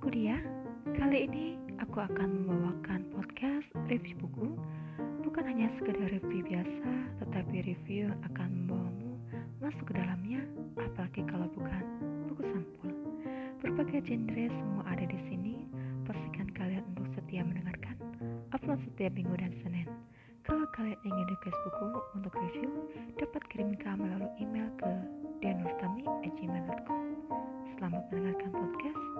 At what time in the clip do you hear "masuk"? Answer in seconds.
9.60-9.92